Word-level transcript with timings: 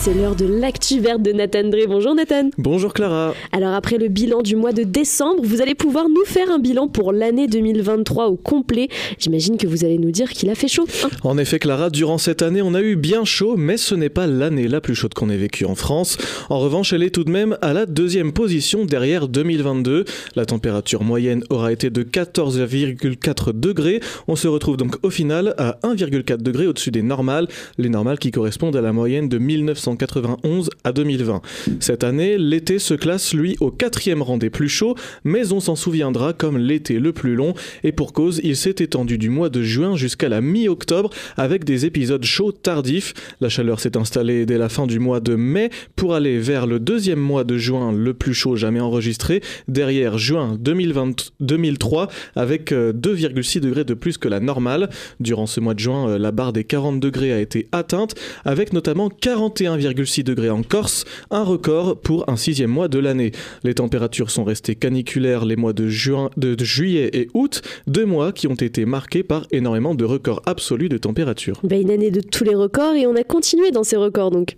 C'est 0.00 0.14
l'heure 0.14 0.36
de 0.36 0.46
l'actu 0.46 1.00
verte 1.00 1.22
de 1.22 1.32
Nathan 1.32 1.64
Drey. 1.64 1.88
Bonjour 1.88 2.14
Nathan. 2.14 2.50
Bonjour 2.56 2.94
Clara. 2.94 3.34
Alors 3.50 3.74
après 3.74 3.98
le 3.98 4.06
bilan 4.06 4.42
du 4.42 4.54
mois 4.54 4.70
de 4.70 4.84
décembre, 4.84 5.42
vous 5.42 5.60
allez 5.60 5.74
pouvoir 5.74 6.08
nous 6.08 6.24
faire 6.24 6.52
un 6.52 6.60
bilan 6.60 6.86
pour 6.86 7.12
l'année 7.12 7.48
2023 7.48 8.28
au 8.28 8.36
complet. 8.36 8.88
J'imagine 9.18 9.56
que 9.56 9.66
vous 9.66 9.84
allez 9.84 9.98
nous 9.98 10.12
dire 10.12 10.30
qu'il 10.30 10.50
a 10.50 10.54
fait 10.54 10.68
chaud. 10.68 10.86
Hein. 11.02 11.08
en 11.24 11.36
effet 11.36 11.58
Clara, 11.58 11.90
durant 11.90 12.16
cette 12.16 12.42
année 12.42 12.62
on 12.62 12.74
a 12.74 12.80
eu 12.80 12.94
bien 12.94 13.24
chaud, 13.24 13.56
mais 13.56 13.76
ce 13.76 13.96
n'est 13.96 14.08
pas 14.08 14.28
l'année 14.28 14.68
la 14.68 14.80
plus 14.80 14.94
chaude 14.94 15.14
qu'on 15.14 15.30
ait 15.30 15.36
vécue 15.36 15.64
en 15.64 15.74
France. 15.74 16.16
En 16.48 16.60
revanche, 16.60 16.92
elle 16.92 17.02
est 17.02 17.10
tout 17.10 17.24
de 17.24 17.30
même 17.30 17.58
à 17.60 17.72
la 17.72 17.84
deuxième 17.84 18.32
position 18.32 18.84
derrière 18.84 19.26
2022. 19.26 20.04
La 20.36 20.46
température 20.46 21.02
moyenne 21.02 21.42
aura 21.50 21.72
été 21.72 21.90
de 21.90 22.04
14,4 22.04 23.52
degrés. 23.52 24.00
On 24.28 24.36
se 24.36 24.46
retrouve 24.46 24.76
donc 24.76 24.94
au 25.02 25.10
final 25.10 25.54
à 25.58 25.76
1,4 25.82 26.36
degrés 26.36 26.68
au-dessus 26.68 26.92
des 26.92 27.02
normales, 27.02 27.48
les 27.78 27.88
normales 27.88 28.20
qui 28.20 28.30
correspondent 28.30 28.76
à 28.76 28.80
la 28.80 28.92
moyenne 28.92 29.28
de 29.28 29.38
1900 29.38 29.87
1991 29.92 30.70
à 30.84 30.92
2020. 30.92 31.40
Cette 31.80 32.04
année, 32.04 32.36
l'été 32.38 32.78
se 32.78 32.94
classe 32.94 33.34
lui 33.34 33.56
au 33.60 33.70
quatrième 33.70 34.22
rang 34.22 34.38
des 34.38 34.50
plus 34.50 34.68
chauds, 34.68 34.94
mais 35.24 35.52
on 35.52 35.60
s'en 35.60 35.76
souviendra 35.76 36.32
comme 36.32 36.58
l'été 36.58 36.98
le 36.98 37.12
plus 37.12 37.34
long, 37.34 37.54
et 37.84 37.92
pour 37.92 38.12
cause, 38.12 38.40
il 38.44 38.56
s'est 38.56 38.76
étendu 38.78 39.18
du 39.18 39.30
mois 39.30 39.48
de 39.48 39.62
juin 39.62 39.96
jusqu'à 39.96 40.28
la 40.28 40.40
mi-octobre 40.40 41.10
avec 41.36 41.64
des 41.64 41.86
épisodes 41.86 42.24
chauds 42.24 42.52
tardifs. 42.52 43.14
La 43.40 43.48
chaleur 43.48 43.80
s'est 43.80 43.96
installée 43.96 44.46
dès 44.46 44.58
la 44.58 44.68
fin 44.68 44.86
du 44.86 44.98
mois 44.98 45.20
de 45.20 45.34
mai 45.34 45.70
pour 45.96 46.14
aller 46.14 46.38
vers 46.38 46.66
le 46.66 46.78
deuxième 46.78 47.20
mois 47.20 47.44
de 47.44 47.56
juin 47.56 47.92
le 47.92 48.14
plus 48.14 48.34
chaud 48.34 48.56
jamais 48.56 48.80
enregistré, 48.80 49.42
derrière 49.68 50.18
juin 50.18 50.56
2020, 50.60 51.32
2003 51.40 52.08
avec 52.36 52.72
2,6 52.72 53.58
euh, 53.58 53.60
degrés 53.60 53.84
de 53.84 53.94
plus 53.94 54.18
que 54.18 54.28
la 54.28 54.40
normale. 54.40 54.90
Durant 55.20 55.46
ce 55.46 55.60
mois 55.60 55.74
de 55.74 55.80
juin, 55.80 56.08
euh, 56.08 56.18
la 56.18 56.32
barre 56.32 56.52
des 56.52 56.64
40 56.64 57.00
degrés 57.00 57.32
a 57.32 57.40
été 57.40 57.68
atteinte, 57.72 58.14
avec 58.44 58.72
notamment 58.72 59.08
41 59.08 59.77
1,6 59.78 60.24
degrés 60.24 60.50
en 60.50 60.62
Corse, 60.62 61.04
un 61.30 61.42
record 61.42 62.00
pour 62.00 62.28
un 62.28 62.36
sixième 62.36 62.70
mois 62.70 62.88
de 62.88 62.98
l'année. 62.98 63.32
Les 63.64 63.74
températures 63.74 64.30
sont 64.30 64.44
restées 64.44 64.74
caniculaires 64.74 65.44
les 65.44 65.56
mois 65.56 65.72
de, 65.72 65.88
juin, 65.88 66.30
de, 66.36 66.56
juillet 66.62 67.10
et 67.12 67.28
août, 67.34 67.62
deux 67.86 68.04
mois 68.04 68.32
qui 68.32 68.46
ont 68.46 68.54
été 68.54 68.84
marqués 68.84 69.22
par 69.22 69.46
énormément 69.50 69.94
de 69.94 70.04
records 70.04 70.42
absolus 70.46 70.88
de 70.88 70.98
température. 70.98 71.60
Ben, 71.62 71.80
une 71.80 71.90
année 71.90 72.10
de 72.10 72.20
tous 72.20 72.44
les 72.44 72.54
records 72.54 72.94
et 72.94 73.06
on 73.06 73.16
a 73.16 73.24
continué 73.24 73.70
dans 73.70 73.84
ces 73.84 73.96
records 73.96 74.30
donc. 74.30 74.56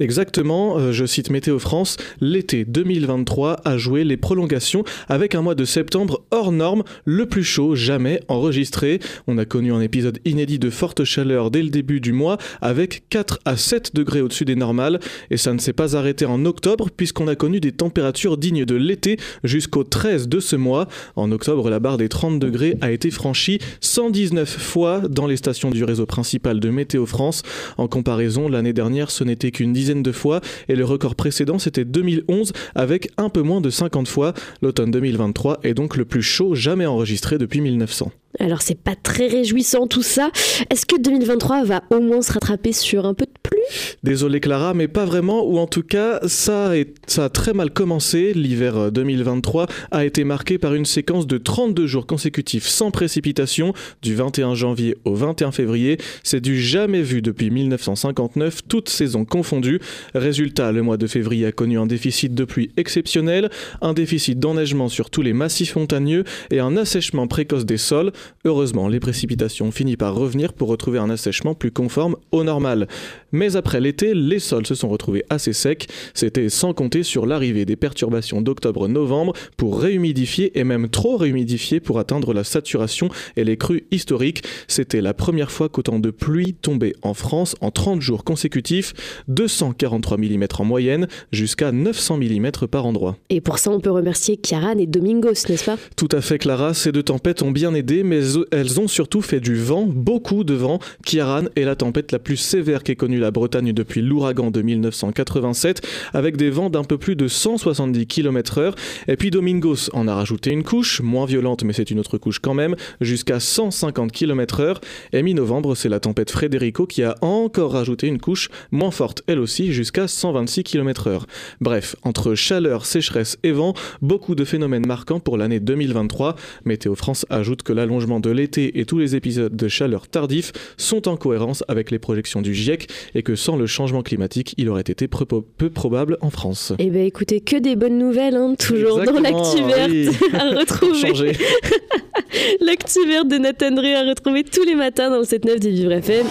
Exactement, 0.00 0.78
euh, 0.78 0.92
je 0.92 1.04
cite 1.04 1.30
Météo 1.30 1.58
France, 1.58 1.96
l'été 2.20 2.64
2023 2.64 3.60
a 3.64 3.78
joué 3.78 4.04
les 4.04 4.16
prolongations 4.16 4.84
avec 5.08 5.34
un 5.34 5.42
mois 5.42 5.54
de 5.54 5.64
septembre 5.64 6.24
hors 6.30 6.52
norme, 6.52 6.84
le 7.04 7.26
plus 7.26 7.44
chaud 7.44 7.74
jamais 7.74 8.20
enregistré. 8.28 9.00
On 9.26 9.38
a 9.38 9.44
connu 9.44 9.72
un 9.72 9.80
épisode 9.80 10.18
inédit 10.24 10.58
de 10.58 10.70
forte 10.70 11.04
chaleur 11.04 11.50
dès 11.50 11.62
le 11.62 11.70
début 11.70 12.00
du 12.00 12.12
mois 12.12 12.38
avec 12.60 13.04
4 13.10 13.40
à 13.44 13.56
7 13.56 13.94
degrés 13.94 14.20
au-dessus 14.20 14.44
des 14.44 14.56
normales 14.56 15.00
et 15.30 15.36
ça 15.36 15.52
ne 15.52 15.58
s'est 15.58 15.72
pas 15.72 15.96
arrêté 15.96 16.26
en 16.26 16.44
octobre 16.44 16.88
puisqu'on 16.94 17.28
a 17.28 17.34
connu 17.34 17.60
des 17.60 17.72
températures 17.72 18.36
dignes 18.36 18.64
de 18.64 18.74
l'été 18.74 19.18
jusqu'au 19.42 19.84
13 19.84 20.28
de 20.28 20.40
ce 20.40 20.56
mois. 20.56 20.88
En 21.16 21.30
octobre, 21.32 21.70
la 21.70 21.80
barre 21.80 21.98
des 21.98 22.08
30 22.08 22.38
degrés 22.38 22.76
a 22.80 22.90
été 22.90 23.10
franchie 23.10 23.58
119 23.80 24.48
fois 24.48 25.02
dans 25.08 25.26
les 25.26 25.36
stations 25.36 25.70
du 25.70 25.84
réseau 25.84 26.06
principal 26.06 26.60
de 26.60 26.70
Météo 26.70 27.06
France. 27.06 27.42
En 27.78 27.88
comparaison, 27.88 28.48
l'année 28.48 28.72
dernière, 28.72 29.10
ce 29.10 29.24
n'était 29.24 29.50
qu'une 29.54 29.72
dizaine 29.72 30.02
de 30.02 30.12
fois 30.12 30.40
et 30.68 30.76
le 30.76 30.84
record 30.84 31.14
précédent 31.14 31.58
c'était 31.58 31.86
2011 31.86 32.52
avec 32.74 33.10
un 33.16 33.30
peu 33.30 33.40
moins 33.40 33.62
de 33.62 33.70
50 33.70 34.06
fois. 34.08 34.34
L'automne 34.60 34.90
2023 34.90 35.60
est 35.62 35.74
donc 35.74 35.96
le 35.96 36.04
plus 36.04 36.22
chaud 36.22 36.54
jamais 36.54 36.86
enregistré 36.86 37.38
depuis 37.38 37.60
1900. 37.62 38.12
Alors 38.40 38.62
c'est 38.62 38.78
pas 38.78 38.96
très 38.96 39.28
réjouissant 39.28 39.86
tout 39.86 40.02
ça. 40.02 40.30
Est-ce 40.70 40.86
que 40.86 41.00
2023 41.00 41.64
va 41.64 41.82
au 41.90 42.00
moins 42.00 42.22
se 42.22 42.32
rattraper 42.32 42.72
sur 42.72 43.06
un 43.06 43.14
peu 43.14 43.26
de 43.26 43.30
pluie? 43.42 43.60
Désolé 44.02 44.40
Clara, 44.40 44.74
mais 44.74 44.88
pas 44.88 45.04
vraiment, 45.04 45.46
ou 45.46 45.58
en 45.58 45.66
tout 45.66 45.82
cas 45.82 46.20
ça 46.26 46.72
a, 46.72 46.74
ça 47.06 47.24
a 47.24 47.28
très 47.28 47.52
mal 47.52 47.70
commencé. 47.70 48.32
L'hiver 48.34 48.90
2023 48.90 49.62
euh, 49.62 49.66
a 49.90 50.04
été 50.04 50.24
marqué 50.24 50.58
par 50.58 50.74
une 50.74 50.84
séquence 50.84 51.26
de 51.26 51.38
32 51.38 51.86
jours 51.86 52.06
consécutifs 52.06 52.66
sans 52.66 52.90
précipitation 52.90 53.72
du 54.02 54.14
21 54.14 54.54
janvier 54.54 54.96
au 55.04 55.14
21 55.14 55.52
février. 55.52 55.98
C'est 56.22 56.40
du 56.40 56.60
jamais 56.60 57.02
vu 57.02 57.22
depuis 57.22 57.50
1959, 57.50 58.62
toutes 58.68 58.88
saisons 58.88 59.24
confondues. 59.24 59.80
Résultat, 60.14 60.72
le 60.72 60.82
mois 60.82 60.96
de 60.96 61.06
février 61.06 61.46
a 61.46 61.52
connu 61.52 61.78
un 61.78 61.86
déficit 61.86 62.34
de 62.34 62.44
pluie 62.44 62.70
exceptionnel, 62.76 63.50
un 63.80 63.92
déficit 63.92 64.38
d'enneigement 64.38 64.88
sur 64.88 65.10
tous 65.10 65.22
les 65.22 65.32
massifs 65.32 65.76
montagneux 65.76 66.24
et 66.50 66.60
un 66.60 66.76
assèchement 66.76 67.26
précoce 67.26 67.64
des 67.64 67.78
sols. 67.78 68.12
Heureusement, 68.44 68.88
les 68.88 69.00
précipitations 69.00 69.70
finissent 69.70 69.96
par 69.96 70.14
revenir 70.14 70.52
pour 70.52 70.68
retrouver 70.68 70.98
un 70.98 71.10
assèchement 71.10 71.54
plus 71.54 71.70
conforme 71.70 72.16
au 72.32 72.44
normal. 72.44 72.88
Mais 73.32 73.56
après 73.56 73.80
l'été, 73.80 74.14
les 74.14 74.38
sols 74.38 74.66
se 74.66 74.74
sont 74.74 74.88
retrouvés 74.88 75.24
assez 75.30 75.52
secs. 75.52 75.86
C'était 76.14 76.48
sans 76.48 76.72
compter 76.72 77.02
sur 77.02 77.26
l'arrivée 77.26 77.64
des 77.64 77.76
perturbations 77.76 78.40
d'octobre-novembre 78.40 79.32
pour 79.56 79.80
réhumidifier 79.80 80.58
et 80.58 80.64
même 80.64 80.88
trop 80.88 81.16
réhumidifier 81.16 81.80
pour 81.80 81.98
atteindre 81.98 82.32
la 82.32 82.44
saturation 82.44 83.08
et 83.36 83.44
les 83.44 83.56
crues 83.56 83.86
historiques. 83.90 84.42
C'était 84.68 85.00
la 85.00 85.14
première 85.14 85.50
fois 85.50 85.68
qu'autant 85.68 85.98
de 85.98 86.10
pluie 86.10 86.54
tombait 86.54 86.94
en 87.02 87.14
France 87.14 87.56
en 87.60 87.70
30 87.70 88.00
jours 88.00 88.24
consécutifs, 88.24 88.92
243 89.28 90.18
mm 90.18 90.44
en 90.58 90.64
moyenne, 90.64 91.08
jusqu'à 91.32 91.72
900 91.72 92.18
mm 92.18 92.50
par 92.70 92.86
endroit. 92.86 93.16
Et 93.30 93.40
pour 93.40 93.58
ça, 93.58 93.70
on 93.70 93.80
peut 93.80 93.90
remercier 93.90 94.36
Kiaran 94.36 94.78
et 94.78 94.86
Domingos, 94.86 95.48
n'est-ce 95.48 95.64
pas? 95.64 95.76
Tout 95.96 96.08
à 96.12 96.20
fait, 96.20 96.38
Clara. 96.38 96.74
Ces 96.74 96.92
deux 96.92 97.02
tempêtes 97.02 97.42
ont 97.42 97.50
bien 97.50 97.74
aidé, 97.74 98.02
mais 98.02 98.13
elles 98.50 98.80
ont 98.80 98.88
surtout 98.88 99.22
fait 99.22 99.40
du 99.40 99.56
vent, 99.56 99.86
beaucoup 99.86 100.44
de 100.44 100.54
vent. 100.54 100.78
Kiaran 101.04 101.44
est 101.56 101.64
la 101.64 101.76
tempête 101.76 102.12
la 102.12 102.18
plus 102.18 102.36
sévère 102.36 102.82
qu'ait 102.82 102.96
connue 102.96 103.18
la 103.18 103.30
Bretagne 103.30 103.72
depuis 103.72 104.02
l'ouragan 104.02 104.50
de 104.50 104.62
1987, 104.62 105.80
avec 106.12 106.36
des 106.36 106.50
vents 106.50 106.70
d'un 106.70 106.84
peu 106.84 106.98
plus 106.98 107.16
de 107.16 107.28
170 107.28 108.06
km/h. 108.06 108.74
Et 109.08 109.16
puis 109.16 109.30
Domingos 109.30 109.90
en 109.92 110.08
a 110.08 110.14
rajouté 110.14 110.50
une 110.50 110.62
couche, 110.62 111.00
moins 111.00 111.26
violente, 111.26 111.64
mais 111.64 111.72
c'est 111.72 111.90
une 111.90 111.98
autre 111.98 112.18
couche 112.18 112.38
quand 112.38 112.54
même, 112.54 112.76
jusqu'à 113.00 113.40
150 113.40 114.12
km/h. 114.12 114.76
Et 115.12 115.22
mi-novembre, 115.22 115.74
c'est 115.74 115.88
la 115.88 116.00
tempête 116.00 116.30
Frederico 116.30 116.86
qui 116.86 117.02
a 117.02 117.16
encore 117.20 117.72
rajouté 117.72 118.06
une 118.06 118.20
couche, 118.20 118.48
moins 118.70 118.90
forte 118.90 119.22
elle 119.26 119.38
aussi, 119.38 119.72
jusqu'à 119.72 120.08
126 120.08 120.64
km/h. 120.64 121.22
Bref, 121.60 121.96
entre 122.02 122.34
chaleur, 122.34 122.86
sécheresse 122.86 123.38
et 123.42 123.52
vent, 123.52 123.74
beaucoup 124.02 124.34
de 124.34 124.44
phénomènes 124.44 124.86
marquants 124.86 125.20
pour 125.20 125.36
l'année 125.36 125.60
2023. 125.60 126.36
Météo 126.64 126.94
France 126.94 127.26
ajoute 127.30 127.62
que 127.62 127.72
de 128.04 128.30
l'été 128.30 128.78
et 128.78 128.84
tous 128.84 128.98
les 128.98 129.16
épisodes 129.16 129.54
de 129.54 129.68
chaleur 129.68 130.08
tardifs 130.08 130.52
sont 130.76 131.08
en 131.08 131.16
cohérence 131.16 131.64
avec 131.68 131.90
les 131.90 131.98
projections 131.98 132.42
du 132.42 132.54
GIEC 132.54 132.88
et 133.14 133.22
que 133.22 133.34
sans 133.34 133.56
le 133.56 133.66
changement 133.66 134.02
climatique, 134.02 134.54
il 134.58 134.68
aurait 134.68 134.82
été 134.82 135.08
peu 135.08 135.70
probable 135.70 136.18
en 136.20 136.30
France. 136.30 136.72
Eh 136.78 136.90
bien 136.90 137.04
écoutez, 137.04 137.40
que 137.40 137.56
des 137.56 137.76
bonnes 137.76 137.98
nouvelles, 137.98 138.36
hein, 138.36 138.54
toujours 138.58 139.02
dans 139.02 139.20
l'actu 139.20 139.62
verte 139.62 140.34
à 140.34 140.50
retrouver. 140.58 141.32
l'actu 142.60 143.06
verte 143.08 143.28
de 143.28 143.38
Nathan 143.38 143.70
Drey 143.70 143.94
à 143.94 144.02
retrouver 144.02 144.44
tous 144.44 144.64
les 144.64 144.74
matins 144.74 145.10
dans 145.10 145.18
le 145.18 145.24
7-9 145.24 145.60
de 145.60 145.68
Vivre 145.68 145.92
FM. 145.92 146.26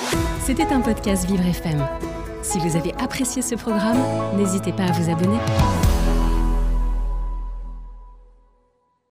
C'était 0.45 0.67
un 0.71 0.81
podcast 0.81 1.27
Vivre 1.27 1.45
FM. 1.45 1.83
Si 2.41 2.59
vous 2.59 2.75
avez 2.75 2.91
apprécié 2.99 3.41
ce 3.41 3.55
programme, 3.55 3.97
n'hésitez 4.37 4.71
pas 4.73 4.83
à 4.83 4.91
vous 4.91 5.09
abonner. 5.09 5.39